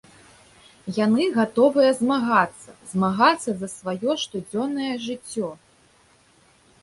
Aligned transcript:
Яны 1.05 1.23
гатовыя 1.35 1.91
змагацца, 1.99 2.69
змагацца 2.93 3.51
за 3.59 3.67
сваё 3.75 4.11
штодзённае 4.23 4.91
жыццё. 5.07 5.49